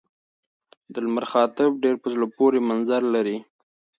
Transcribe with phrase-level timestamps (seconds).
[0.93, 3.37] د لمر خاته ډېر په زړه پورې منظر لري.